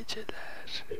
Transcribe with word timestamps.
into 0.00 0.24
that. 0.24 0.99